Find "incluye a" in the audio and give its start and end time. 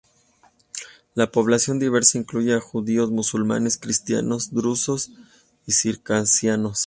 2.17-2.59